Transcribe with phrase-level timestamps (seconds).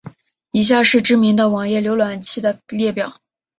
[0.49, 3.21] 以下是知名的网页浏览器的列表。